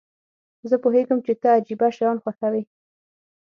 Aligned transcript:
زه 0.69 0.75
پوهیږم 0.83 1.19
چې 1.25 1.33
ته 1.41 1.47
عجیبه 1.57 1.87
شیان 1.95 2.17
خوښوې. 2.23 2.63